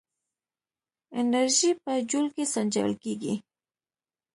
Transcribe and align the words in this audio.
انرژي 1.19 1.71
په 1.83 1.91
جول 2.09 2.27
کې 2.35 2.43
سنجول 2.53 2.93
کېږي. 3.03 3.33